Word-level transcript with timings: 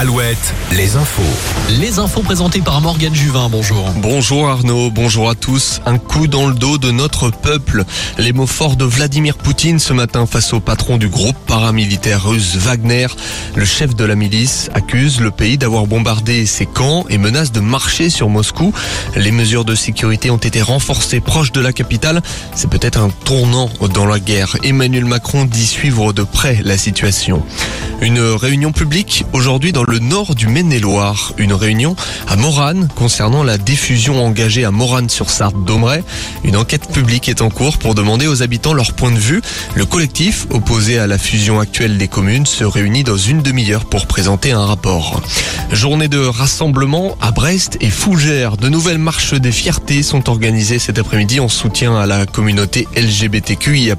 Alouette, 0.00 0.54
les 0.72 0.96
infos. 0.96 1.20
Les 1.78 1.98
infos 1.98 2.22
présentées 2.22 2.62
par 2.62 2.80
Morgane 2.80 3.14
Juvin, 3.14 3.50
bonjour. 3.50 3.86
Bonjour 3.96 4.48
Arnaud, 4.48 4.90
bonjour 4.90 5.28
à 5.28 5.34
tous. 5.34 5.82
Un 5.84 5.98
coup 5.98 6.26
dans 6.26 6.46
le 6.46 6.54
dos 6.54 6.78
de 6.78 6.90
notre 6.90 7.28
peuple. 7.28 7.84
Les 8.16 8.32
mots 8.32 8.46
forts 8.46 8.76
de 8.76 8.86
Vladimir 8.86 9.36
Poutine 9.36 9.78
ce 9.78 9.92
matin 9.92 10.24
face 10.24 10.54
au 10.54 10.60
patron 10.60 10.96
du 10.96 11.10
groupe 11.10 11.36
paramilitaire 11.46 12.24
russe 12.24 12.56
Wagner. 12.56 13.08
Le 13.54 13.66
chef 13.66 13.94
de 13.94 14.06
la 14.06 14.14
milice 14.14 14.70
accuse 14.72 15.20
le 15.20 15.30
pays 15.30 15.58
d'avoir 15.58 15.86
bombardé 15.86 16.46
ses 16.46 16.64
camps 16.64 17.04
et 17.10 17.18
menace 17.18 17.52
de 17.52 17.60
marcher 17.60 18.08
sur 18.08 18.30
Moscou. 18.30 18.72
Les 19.16 19.32
mesures 19.32 19.66
de 19.66 19.74
sécurité 19.74 20.30
ont 20.30 20.38
été 20.38 20.62
renforcées 20.62 21.20
proche 21.20 21.52
de 21.52 21.60
la 21.60 21.74
capitale. 21.74 22.22
C'est 22.54 22.70
peut-être 22.70 22.98
un 22.98 23.10
tournant 23.26 23.68
dans 23.92 24.06
la 24.06 24.18
guerre. 24.18 24.56
Emmanuel 24.62 25.04
Macron 25.04 25.44
dit 25.44 25.66
suivre 25.66 26.14
de 26.14 26.22
près 26.22 26.58
la 26.64 26.78
situation. 26.78 27.42
Une 28.00 28.20
réunion 28.20 28.72
publique 28.72 29.26
aujourd'hui 29.34 29.72
dans 29.72 29.82
le 29.82 29.89
nord 29.98 30.34
du 30.34 30.46
Maine-et-Loire. 30.46 31.32
Une 31.38 31.52
réunion 31.52 31.96
à 32.28 32.36
Morane 32.36 32.88
concernant 32.94 33.42
la 33.42 33.58
diffusion 33.58 34.24
engagée 34.24 34.64
à 34.64 34.70
Morane-sur-Sarthe-Domeray. 34.70 36.02
Une 36.44 36.56
enquête 36.56 36.88
publique 36.92 37.28
est 37.28 37.42
en 37.42 37.50
cours 37.50 37.78
pour 37.78 37.94
demander 37.94 38.26
aux 38.26 38.42
habitants 38.42 38.74
leur 38.74 38.92
point 38.92 39.10
de 39.10 39.18
vue. 39.18 39.42
Le 39.74 39.84
collectif 39.86 40.46
opposé 40.50 40.98
à 40.98 41.06
la 41.06 41.18
fusion 41.18 41.60
actuelle 41.60 41.98
des 41.98 42.08
communes 42.08 42.46
se 42.46 42.64
réunit 42.64 43.04
dans 43.04 43.16
une 43.16 43.42
demi-heure 43.42 43.84
pour 43.84 44.06
présenter 44.06 44.52
un 44.52 44.64
rapport. 44.64 45.20
Journée 45.72 46.08
de 46.08 46.18
rassemblement 46.18 47.16
à 47.20 47.30
Brest 47.30 47.76
et 47.80 47.90
Fougères. 47.90 48.56
De 48.56 48.68
nouvelles 48.68 48.98
marches 48.98 49.34
des 49.34 49.52
fiertés 49.52 50.02
sont 50.02 50.28
organisées 50.28 50.78
cet 50.78 50.98
après-midi 50.98 51.40
en 51.40 51.48
soutien 51.48 51.96
à 51.96 52.06
la 52.06 52.26
communauté 52.26 52.86
LGBTQIA+. 52.96 53.96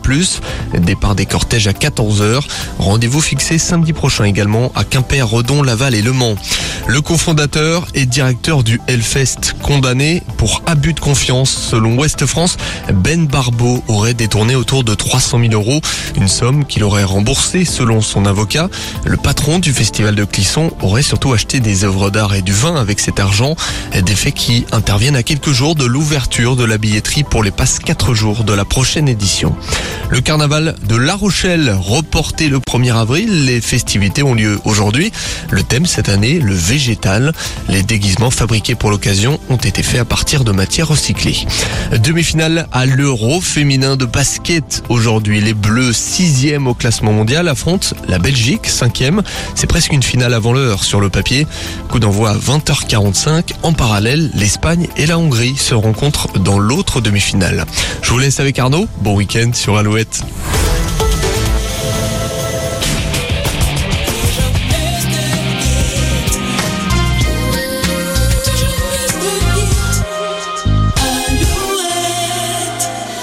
Départ 0.80 1.16
des 1.16 1.26
cortèges 1.26 1.68
à 1.68 1.74
14h. 1.74 2.42
Rendez-vous 2.80 3.22
fixé 3.22 3.58
samedi 3.58 3.94
prochain 3.94 4.26
également 4.26 4.72
à 4.76 4.84
Quimper, 4.84 5.28
Redon, 5.28 5.64
Le 5.82 7.02
cofondateur 7.02 7.88
et 7.96 8.06
directeur 8.06 8.62
du 8.62 8.80
Hellfest 8.88 9.56
condamné 9.64 10.22
pour 10.38 10.62
abus 10.68 10.94
de 10.94 11.00
confiance. 11.00 11.50
Selon 11.50 11.98
Ouest 11.98 12.28
France, 12.28 12.58
Ben 12.94 13.26
Barbeau 13.26 13.84
aurait 13.88 14.14
détourné 14.14 14.56
autour 14.56 14.84
de 14.84 14.94
300 14.94 15.40
000 15.40 15.54
euros, 15.54 15.82
une 16.16 16.28
somme 16.28 16.66
qu'il 16.66 16.84
aurait 16.84 17.04
remboursée 17.04 17.66
selon 17.66 18.02
son 18.02 18.28
avocat. 18.28 18.70
Le 19.06 19.18
patron 19.18 19.58
du 19.58 19.74
festival 19.74 20.14
de 20.14 20.24
Clisson 20.24 20.72
aurait 20.82 21.02
surtout 21.02 21.34
acheté 21.34 21.60
des 21.62 21.84
œuvres 21.84 22.12
d'art 22.12 22.36
et 22.36 22.44
du 22.44 22.54
vin 22.54 22.76
avec 22.76 23.00
cet 23.00 23.20
argent, 23.20 23.56
des 24.00 24.16
faits 24.16 24.36
qui 24.36 24.66
interviennent 24.72 25.16
à 25.16 25.24
quelques 25.24 25.52
jours 25.52 25.74
de 25.74 25.86
l'ouverture 25.86 26.56
de 26.56 26.64
la 26.64 26.78
billetterie 26.78 27.24
pour 27.24 27.42
les 27.42 27.52
passes 27.52 27.80
4 27.80 28.14
jours 28.14 28.44
de 28.44 28.54
la 28.54 28.66
prochaine 28.66 29.08
édition. 29.08 29.56
Le 30.10 30.22
carnaval 30.22 30.76
de 30.88 30.96
La 30.96 31.16
Rochelle 31.16 31.76
reporté 31.80 32.50
le 32.50 32.60
1er 32.60 32.94
avril, 32.94 33.46
les 33.46 33.62
festivités 33.62 34.22
ont 34.22 34.36
lieu 34.36 34.60
aujourd'hui. 34.66 35.12
Thème 35.72 35.86
cette 35.86 36.10
année, 36.10 36.42
le 36.42 36.54
végétal. 36.54 37.32
Les 37.70 37.82
déguisements 37.82 38.30
fabriqués 38.30 38.76
pour 38.76 38.90
l'occasion 38.90 39.40
ont 39.50 39.56
été 39.56 39.84
faits 39.84 40.02
à 40.02 40.06
partir 40.06 40.44
de 40.44 40.52
matières 40.52 40.90
recyclées. 40.90 41.48
Demi-finale 42.04 42.68
à 42.74 42.86
l'Euro 42.86 43.40
féminin 43.40 43.96
de 43.96 44.04
basket. 44.04 44.84
Aujourd'hui, 44.90 45.40
les 45.40 45.54
Bleus, 45.54 45.94
sixième 45.94 46.68
au 46.68 46.74
classement 46.74 47.14
mondial, 47.14 47.48
affrontent 47.48 47.96
la 48.10 48.20
Belgique, 48.20 48.68
cinquième. 48.68 49.22
C'est 49.56 49.66
presque 49.66 49.94
une 49.94 50.04
finale 50.04 50.34
avant 50.34 50.52
l'heure 50.52 50.84
sur 50.84 51.00
le 51.00 51.10
papier. 51.10 51.48
Coup 51.88 52.00
d'envoi 52.00 52.32
à 52.32 52.36
20h45. 52.36 53.52
En 53.64 53.72
parallèle, 53.72 54.30
l'Espagne 54.34 54.90
et 54.98 55.06
la 55.06 55.18
Hongrie 55.18 55.56
se 55.56 55.74
rencontrent 55.74 56.38
dans 56.38 56.60
l'autre 56.60 57.00
demi-finale. 57.00 57.64
Je 58.02 58.10
vous 58.10 58.20
laisse 58.20 58.42
avec 58.42 58.60
Arnaud. 58.60 58.90
Bon 58.98 59.16
week-end 59.16 59.52
sur 59.54 59.78
Alouette. 59.78 60.22